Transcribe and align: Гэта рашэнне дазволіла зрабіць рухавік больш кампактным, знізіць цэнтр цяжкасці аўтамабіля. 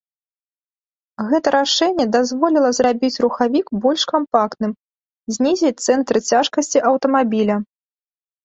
Гэта 1.29 1.47
рашэнне 1.55 2.05
дазволіла 2.15 2.69
зрабіць 2.77 3.21
рухавік 3.25 3.65
больш 3.83 4.03
кампактным, 4.15 4.71
знізіць 5.37 5.75
цэнтр 5.85 6.15
цяжкасці 6.29 6.83
аўтамабіля. 6.95 7.55